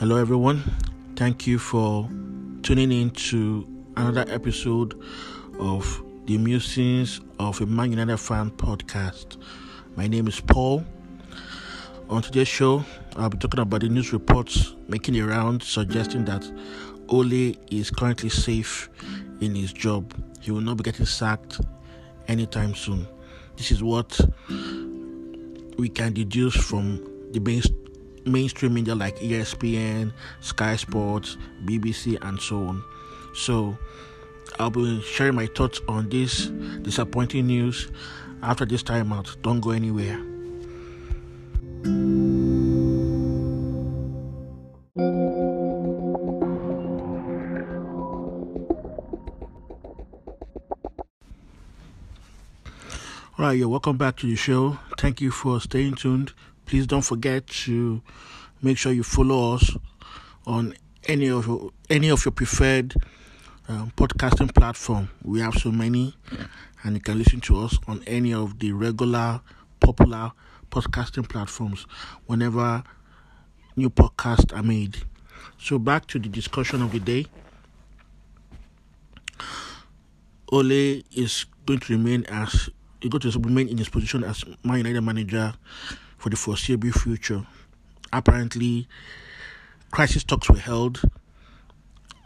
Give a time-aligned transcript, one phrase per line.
[0.00, 0.62] Hello, everyone.
[1.14, 2.08] Thank you for
[2.62, 3.68] tuning in to
[3.98, 4.98] another episode
[5.58, 9.36] of the Musings of a Man United Fan podcast.
[9.96, 10.86] My name is Paul.
[12.08, 12.82] On today's show,
[13.16, 16.50] I'll be talking about the news reports making the round suggesting that
[17.10, 18.88] Ole is currently safe
[19.42, 20.14] in his job.
[20.40, 21.60] He will not be getting sacked
[22.26, 23.06] anytime soon.
[23.58, 24.18] This is what
[25.76, 27.68] we can deduce from the base
[28.26, 32.82] mainstream media like ESPN, Sky Sports, BBC, and so on.
[33.34, 33.76] So,
[34.58, 36.46] I'll be sharing my thoughts on this
[36.82, 37.90] disappointing news
[38.42, 39.40] after this timeout.
[39.42, 40.20] Don't go anywhere.
[53.38, 54.78] All right, you're welcome back to the show.
[54.98, 56.34] Thank you for staying tuned.
[56.70, 58.00] Please don't forget to
[58.62, 59.76] make sure you follow us
[60.46, 60.72] on
[61.08, 62.94] any of your, any of your preferred
[63.66, 65.10] um, podcasting platform.
[65.24, 66.14] We have so many,
[66.84, 69.40] and you can listen to us on any of the regular,
[69.80, 70.30] popular
[70.70, 71.88] podcasting platforms
[72.26, 72.84] whenever
[73.74, 74.98] new podcasts are made.
[75.58, 77.26] So back to the discussion of the day.
[80.52, 84.76] Ole is going to remain as he's going to remain in his position as Man
[84.78, 85.54] United manager
[86.20, 87.46] for the foreseeable future.
[88.12, 88.86] Apparently,
[89.90, 91.00] crisis talks were held,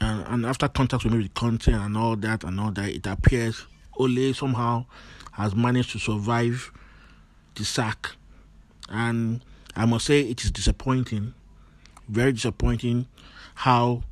[0.00, 3.06] and, and after contacts were made with Conte and all that and all that, it
[3.06, 3.64] appears
[3.96, 4.86] Ole somehow
[5.32, 6.72] has managed to survive
[7.54, 8.10] the sack,
[8.88, 9.44] and
[9.76, 11.32] I must say it is disappointing,
[12.08, 13.06] very disappointing,
[13.54, 14.02] how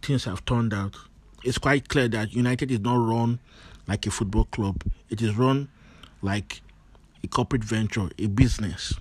[0.00, 0.94] things have turned out.
[1.42, 3.40] It's quite clear that United is not run
[3.88, 4.84] like a football club.
[5.08, 5.70] It is run
[6.22, 6.60] like
[7.22, 8.94] a corporate venture, a business.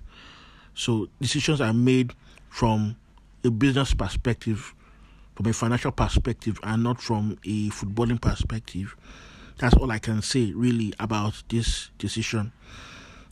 [0.73, 2.13] So decisions are made
[2.49, 2.95] from
[3.43, 4.73] a business perspective,
[5.35, 8.95] from a financial perspective, and not from a footballing perspective.
[9.57, 12.51] That's all I can say really about this decision.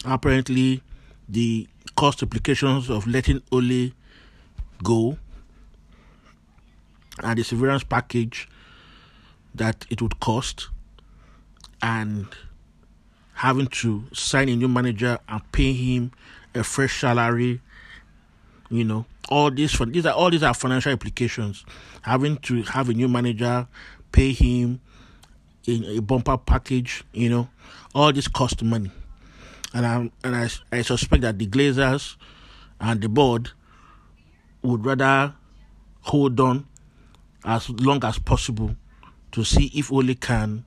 [0.05, 0.81] Apparently,
[1.27, 3.91] the cost implications of letting Ole
[4.83, 5.17] go
[7.23, 8.47] and the severance package
[9.55, 10.69] that it would cost
[11.81, 12.27] and
[13.37, 16.11] having to sign a new manager and pay him
[16.53, 17.61] a fresh salary
[18.69, 21.65] you know all for these are all these are financial implications.
[22.03, 23.67] Having to have a new manager
[24.11, 24.79] pay him
[25.65, 27.49] in a bumper package you know
[27.93, 28.91] all this cost money.
[29.73, 32.15] And i and I, I suspect that the Glazers
[32.79, 33.51] and the board
[34.61, 35.33] would rather
[36.01, 36.65] hold on
[37.43, 38.75] as long as possible
[39.33, 40.63] to see if Ole can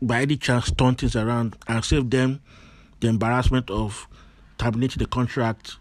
[0.00, 2.40] by any chance turn things around and save them
[3.00, 4.08] the embarrassment of
[4.58, 5.76] terminating the contract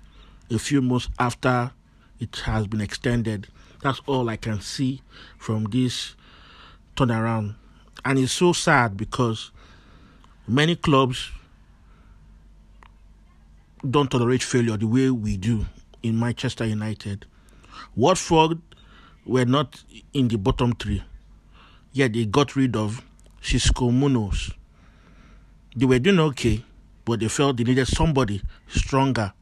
[0.49, 1.71] a few months after
[2.19, 3.47] it has been extended.
[3.81, 5.01] That's all I can see
[5.37, 6.15] from this
[6.95, 7.55] turnaround.
[8.05, 9.51] And it's so sad because
[10.47, 11.31] many clubs
[13.87, 15.65] don't tolerate failure the way we do
[16.01, 17.25] in Manchester United.
[17.95, 18.59] Watford
[19.25, 19.83] were not
[20.13, 21.03] in the bottom three,
[21.91, 23.03] yet they got rid of
[23.41, 24.51] Xisco Munoz.
[25.75, 26.63] They were doing okay,
[27.05, 29.33] but they felt they needed somebody stronger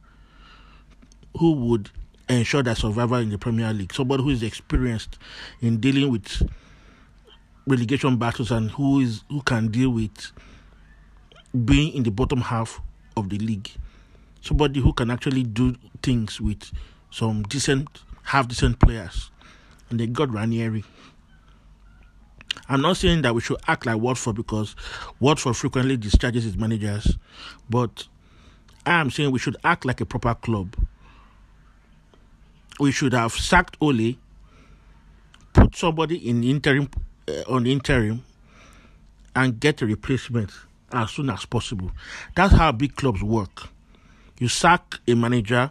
[1.38, 1.90] who would
[2.28, 3.92] ensure their survival in the Premier League.
[3.92, 5.18] Somebody who is experienced
[5.60, 6.48] in dealing with
[7.66, 10.32] relegation battles and who is who can deal with
[11.64, 12.80] being in the bottom half
[13.16, 13.70] of the league.
[14.40, 16.70] Somebody who can actually do things with
[17.10, 17.88] some decent,
[18.24, 19.30] half decent players.
[19.90, 20.84] And they got Ranieri.
[22.68, 24.74] I'm not saying that we should act like Watford because
[25.20, 27.16] Watford frequently discharges its managers,
[27.70, 28.06] but
[28.84, 30.74] I am saying we should act like a proper club.
[32.78, 34.16] We should have sacked Ole,
[35.52, 36.90] put somebody in interim
[37.28, 38.24] uh, on interim,
[39.34, 40.50] and get a replacement
[40.92, 41.90] as soon as possible.
[42.34, 43.68] That's how big clubs work.
[44.38, 45.70] You sack a manager.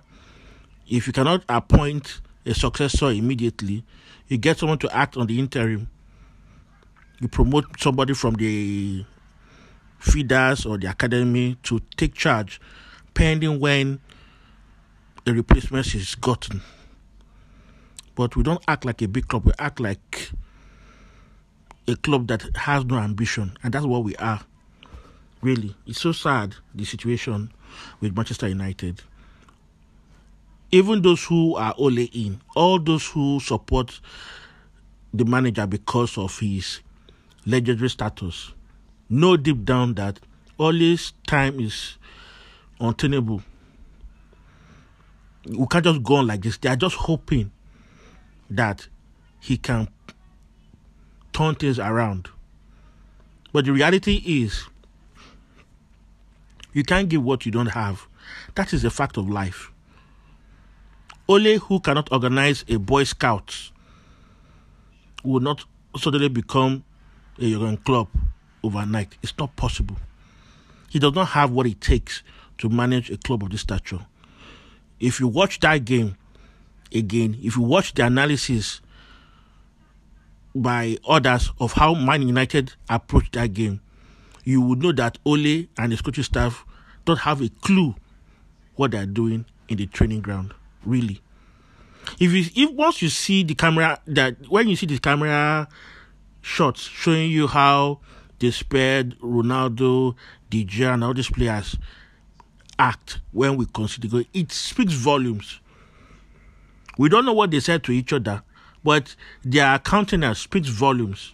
[0.89, 3.83] If you cannot appoint a successor immediately,
[4.27, 5.89] you get someone to act on the interim
[7.19, 9.05] you promote somebody from the
[9.99, 12.59] feeders or the academy to take charge
[13.13, 13.99] pending when
[15.25, 16.61] a replacement is gotten.
[18.13, 20.31] But we don't act like a big club, we act like
[21.87, 24.41] a club that has no ambition, and that's what we are.
[25.41, 27.51] Really, it's so sad the situation
[27.99, 29.01] with Manchester United.
[30.71, 33.99] Even those who are Ole in, all those who support
[35.13, 36.81] the manager because of his
[37.45, 38.53] legendary status
[39.09, 40.19] know deep down that
[40.59, 41.97] Ole's time is
[42.79, 43.41] untenable.
[45.47, 46.57] we can't just go on like this.
[46.57, 47.51] They are just hoping
[48.49, 48.87] that
[49.39, 49.87] he can
[51.33, 52.29] turn things around.
[53.53, 54.65] But the reality is,
[56.73, 58.07] you can't give what you don't have.
[58.55, 59.71] That is a fact of life.
[61.27, 63.71] Ole who cannot organize a Boy Scouts,
[65.23, 65.65] will not
[65.97, 66.83] suddenly become
[67.39, 68.07] a young club
[68.63, 69.15] overnight.
[69.21, 69.97] It's not possible.
[70.89, 72.23] He does not have what it takes
[72.59, 74.05] to manage a club of this stature.
[74.99, 76.15] If you watch that game
[76.93, 78.81] again, if you watch the analysis
[80.53, 83.81] by others of how Man United approached that game,
[84.45, 86.65] you would know that Ole and his coaching staff
[87.03, 87.95] don't have a clue
[88.75, 90.53] what they're doing in the training ground.
[90.85, 91.21] Really.
[92.19, 95.67] If you if once you see the camera that when you see the camera
[96.45, 97.99] shots showing you how
[98.37, 100.15] they Ronaldo,
[100.51, 101.75] DJ, and all these players
[102.77, 105.59] act when we consider it speaks volumes.
[106.99, 108.43] We don't know what they said to each other,
[108.83, 111.33] but their countenance speaks volumes.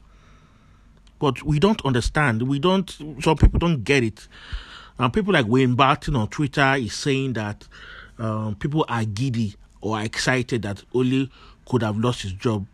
[1.19, 2.44] But we don't understand.
[2.44, 2.90] We don't.
[3.19, 4.28] Some people don't get it.
[4.98, 7.68] And people like Wayne Barton on Twitter is saying that
[8.18, 11.28] um, people are giddy or excited that Ole
[11.66, 12.66] could have lost his job.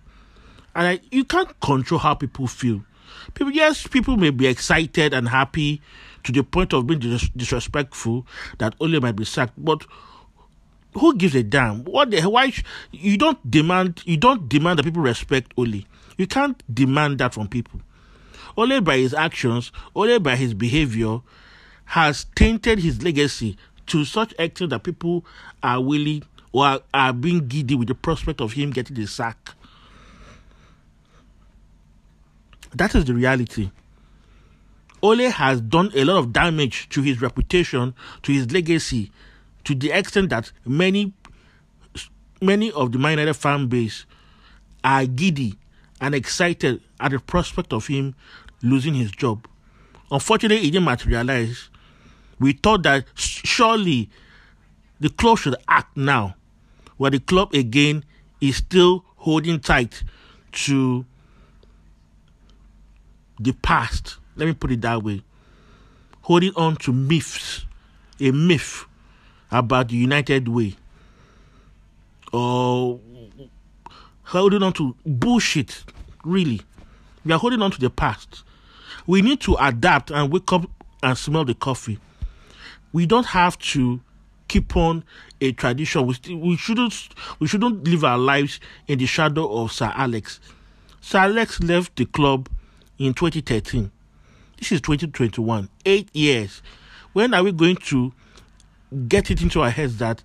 [0.77, 2.83] And I, you can't control how people feel.
[3.33, 5.81] People, yes, people may be excited and happy
[6.23, 8.27] to the point of being dis- disrespectful
[8.59, 9.83] that Ole might be sacked, but
[10.93, 11.83] who gives a damn?
[11.83, 15.83] What the why sh- you don't demand you don't demand that people respect Ole.
[16.17, 17.81] You can't demand that from people.
[18.55, 21.21] Ole by his actions, Ole by his behavior,
[21.85, 23.57] has tainted his legacy
[23.87, 25.25] to such extent that people
[25.63, 29.53] are willing or are, are being giddy with the prospect of him getting the sack.
[32.77, 33.71] That is the reality.
[35.01, 39.11] Ole has done a lot of damage to his reputation, to his legacy,
[39.63, 41.13] to the extent that many
[42.39, 44.05] many of the Man United fan base
[44.83, 45.55] are giddy
[45.99, 48.13] and excited at the prospect of him
[48.61, 49.47] losing his job.
[50.11, 51.69] Unfortunately, it didn't materialize.
[52.39, 54.11] We thought that surely
[54.99, 56.35] the club should act now,
[56.97, 58.05] where the club again
[58.39, 60.03] is still holding tight
[60.51, 61.05] to
[63.39, 64.17] the past.
[64.35, 65.21] Let me put it that way.
[66.21, 67.65] Holding on to myths,
[68.19, 68.85] a myth
[69.51, 70.75] about the United Way,
[72.33, 72.99] or
[74.23, 75.83] holding on to bullshit,
[76.25, 76.61] really.
[77.23, 78.43] We are holding on to the past.
[79.05, 80.69] We need to adapt and wake up
[81.01, 81.99] and smell the coffee.
[82.91, 84.01] We don't have to
[84.47, 85.03] keep on
[85.41, 86.05] a tradition.
[86.05, 90.39] We, st- we shouldn't we shouldn't live our lives in the shadow of Sir Alex.
[91.01, 92.49] Sir Alex left the club
[92.97, 93.91] in 2013.
[94.57, 95.69] This is 2021.
[95.85, 96.61] Eight years.
[97.13, 98.13] When are we going to
[99.07, 100.23] get it into our heads that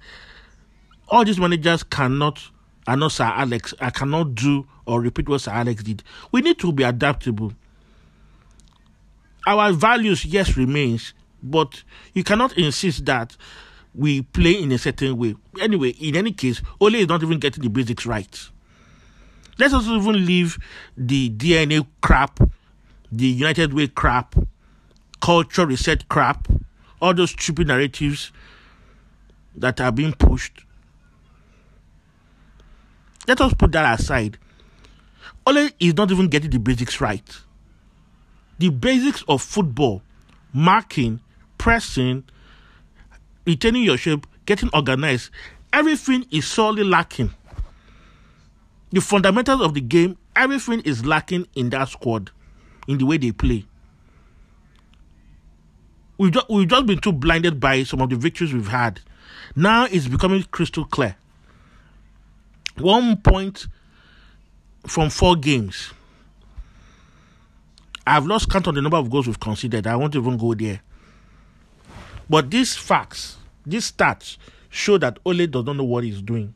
[1.09, 2.43] all these managers cannot
[2.87, 3.75] are not Sir Alex.
[3.81, 6.03] I cannot do or repeat what Sir Alex did.
[6.33, 7.53] We need to be adaptable.
[9.47, 11.83] Our values, yes, remains, but
[12.15, 13.37] you cannot insist that
[13.95, 15.35] we play in a certain way.
[15.61, 18.49] Anyway, in any case, Ole is not even getting the basics right.
[19.59, 20.59] Let's also even leave
[20.97, 22.41] the DNA crap,
[23.13, 24.35] the United Way crap,
[25.21, 26.49] culture reset crap,
[27.01, 28.33] all those stupid narratives
[29.55, 30.65] that are being pushed.
[33.29, 34.39] Let us put that aside.
[35.47, 37.41] Ole is not even getting the basics right.
[38.59, 40.03] The basics of football,
[40.53, 41.21] marking,
[41.59, 42.25] pressing,
[43.47, 45.31] retaining your shape, getting organized,
[45.73, 47.33] everything is sorely lacking.
[48.91, 52.31] The fundamentals of the game, everything is lacking in that squad,
[52.89, 53.65] in the way they play.
[56.19, 59.01] We've just, we've just been too blinded by some of the victories we've had.
[59.57, 61.17] Now it's becoming crystal clear.
[62.79, 63.67] One point
[64.87, 65.93] from four games.
[68.07, 69.87] I've lost count on the number of goals we've conceded.
[69.87, 70.81] I won't even go there.
[72.29, 74.39] But these facts, these stats,
[74.71, 76.55] show that Ole does not know what he's doing.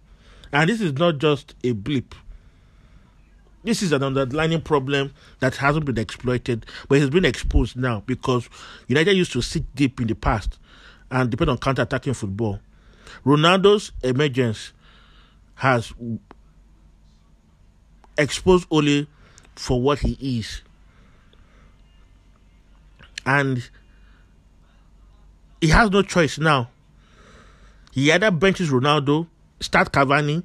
[0.52, 2.14] And this is not just a blip.
[3.66, 8.48] This is an underlying problem that hasn't been exploited, but has been exposed now because
[8.86, 10.60] United used to sit deep in the past
[11.10, 12.60] and depend on counter attacking football.
[13.24, 14.72] Ronaldo's emergence
[15.56, 15.92] has
[18.16, 19.08] exposed Ole
[19.56, 20.62] for what he is.
[23.26, 23.68] And
[25.60, 26.70] he has no choice now.
[27.90, 29.26] He either benches Ronaldo,
[29.58, 30.44] start Cavani,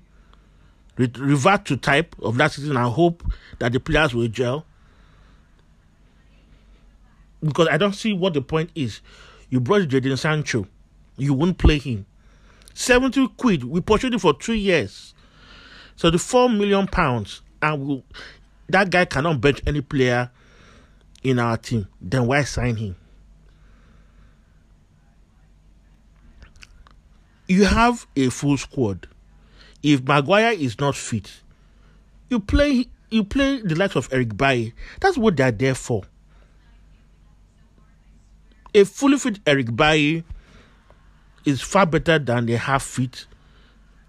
[0.98, 3.24] re- revert to type of that season and hope
[3.60, 4.66] that the players will gel.
[7.44, 9.02] Because I don't see what the point is.
[9.50, 10.68] You brought Jadon Sancho,
[11.18, 12.06] you won't play him.
[12.74, 13.64] 70 quid.
[13.64, 15.14] We purchased it for three years.
[15.96, 18.04] So the four million pounds, and we,
[18.70, 20.32] that guy cannot bench any player
[21.24, 21.88] in our team.
[22.00, 22.96] Then why sign him?
[27.48, 29.08] You have a full squad.
[29.84, 31.32] If Maguire is not fit,
[32.30, 34.74] you play you play the likes of Eric Bailly.
[35.00, 36.04] That's what they're there for.
[38.74, 40.24] A fully fit Eric Bailly
[41.44, 43.26] is far better than a half fit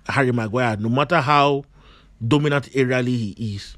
[0.06, 1.64] Harry Maguire, no matter how
[2.26, 3.76] dominant aerially he is,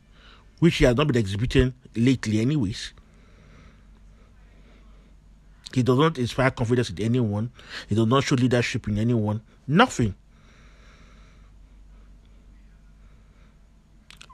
[0.58, 2.92] which he has not been exhibiting lately, anyways.
[5.72, 7.50] He does not inspire confidence in anyone.
[7.88, 9.42] He does not show leadership in anyone.
[9.66, 10.14] Nothing.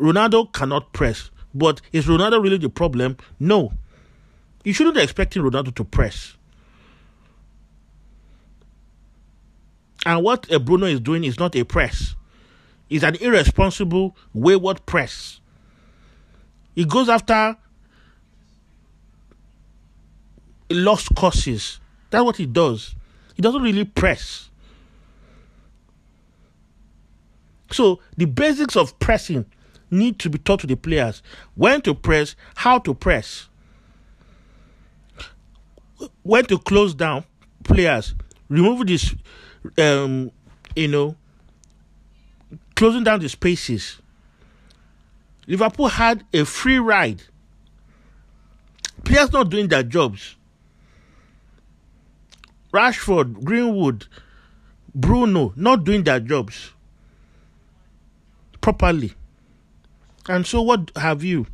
[0.00, 1.30] Ronaldo cannot press.
[1.54, 3.16] But is Ronaldo really the problem?
[3.38, 3.72] No.
[4.64, 6.36] You shouldn't be expecting Ronaldo to press.
[10.06, 12.14] And what Bruno is doing is not a press.
[12.88, 15.40] It's an irresponsible, wayward press.
[16.74, 17.56] He goes after
[20.70, 21.80] lost causes.
[22.10, 22.94] That's what he does.
[23.34, 24.50] He doesn't really press.
[27.70, 29.44] So the basics of pressing
[29.90, 31.22] need to be taught to the players
[31.54, 33.48] when to press, how to press,
[36.22, 37.24] when to close down
[37.64, 38.14] players,
[38.48, 39.14] remove this,
[39.78, 40.30] um,
[40.74, 41.16] you know,
[42.74, 44.00] closing down the spaces.
[45.46, 47.22] Liverpool had a free ride.
[49.04, 50.36] Players not doing their jobs.
[52.72, 54.06] Rashford, Greenwood,
[54.94, 56.72] Bruno not doing their jobs
[58.60, 59.14] properly.
[60.28, 61.46] And so, what have you?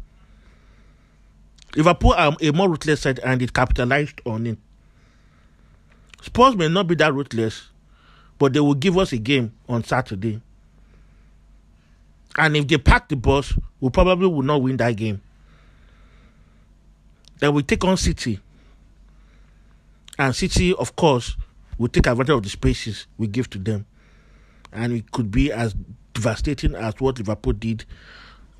[1.76, 4.58] Liverpool are a more ruthless side and it capitalized on it.
[6.23, 7.68] Spurs may not be that ruthless,
[8.38, 10.40] but they will give us a game on Saturday.
[12.38, 15.20] And if they pack the bus, we probably will not win that game.
[17.38, 18.40] Then we take on City.
[20.18, 21.37] And City, of course,
[21.78, 23.87] will take advantage of the spaces we give to them.
[24.73, 25.75] And it could be as
[26.14, 27.85] devastating as what Liverpool did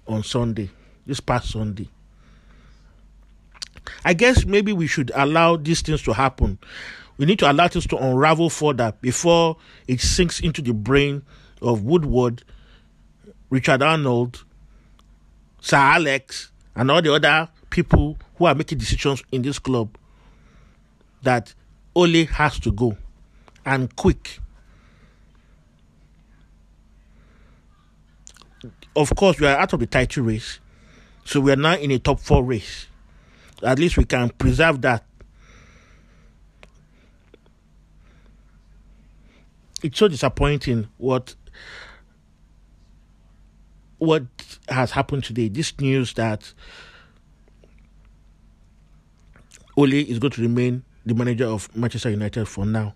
[0.09, 0.71] on Sunday,
[1.07, 1.89] this past Sunday.
[4.05, 6.59] I guess maybe we should allow these things to happen.
[7.19, 9.57] We need to allow things to unravel further before
[9.89, 11.23] it sinks into the brain
[11.63, 12.43] of Woodward,
[13.51, 14.45] Richard Arnold,
[15.61, 19.97] Sir Alex, and all the other people who are making decisions in this club
[21.23, 21.55] that
[21.95, 22.97] Ole has to go
[23.65, 24.41] and quick.
[28.95, 30.61] Of course, we are out of the title race.
[31.25, 32.87] So we are now in a top four race.
[33.63, 35.05] At least we can preserve that.
[39.83, 41.35] It's so disappointing what
[43.99, 44.25] what
[44.69, 45.49] has happened today.
[45.49, 46.53] This news that
[49.77, 52.95] Ole is going to remain the manager of Manchester United for now.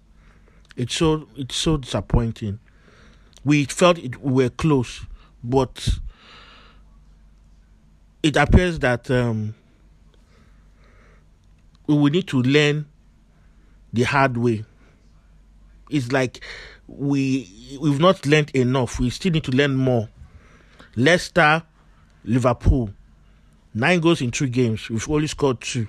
[0.76, 2.58] It's so it's so disappointing.
[3.44, 5.06] We felt it we were close
[5.42, 5.88] but
[8.22, 9.54] it appears that um,
[11.86, 12.86] we will need to learn
[13.92, 14.64] the hard way.
[15.90, 16.40] It's like
[16.86, 19.00] we we've not learned enough.
[19.00, 20.08] We still need to learn more.
[20.96, 21.62] Leicester,
[22.24, 22.90] Liverpool,
[23.74, 24.88] nine goals in two games.
[24.90, 25.88] We've only scored two.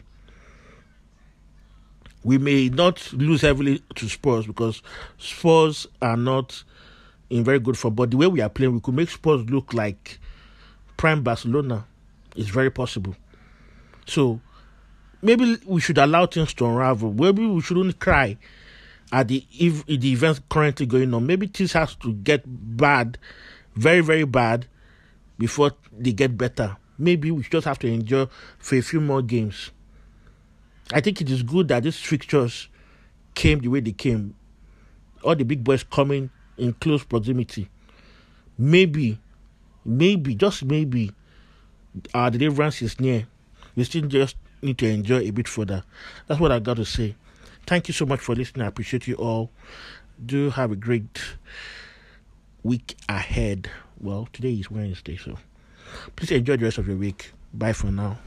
[2.24, 4.84] We may not lose heavily to Spurs because
[5.18, 6.64] Spurs are not
[7.32, 7.96] in very good form.
[7.96, 10.20] But the way we are playing, we could make Spurs look like
[10.98, 11.86] prime Barcelona.
[12.36, 13.16] It's very possible.
[14.06, 14.42] So
[15.22, 17.14] maybe we should allow things to unravel.
[17.14, 18.38] Maybe we shouldn't cry
[19.12, 21.26] at the if the events currently going on.
[21.26, 23.18] Maybe things has to get bad,
[23.76, 24.68] very very bad,
[25.38, 26.78] before they get better.
[26.98, 28.28] Maybe we just have to endure
[28.60, 29.72] for a few more games.
[30.94, 32.68] I think it is good that these fixtures
[33.34, 34.36] came the way they came.
[35.24, 36.30] All the big boys coming
[36.62, 37.68] in close proximity.
[38.58, 39.20] Maybe,
[39.84, 41.12] maybe, just maybe,
[42.14, 43.26] our deliverance is near.
[43.76, 45.84] We still just need to enjoy a bit further.
[46.28, 47.16] That's what I got to say.
[47.66, 48.64] Thank you so much for listening.
[48.64, 49.50] I appreciate you all.
[50.24, 51.20] Do have a great
[52.64, 53.70] week ahead.
[54.00, 55.38] Well, today is Wednesday, so
[56.16, 57.32] please enjoy the rest of your week.
[57.54, 58.20] Bye for now.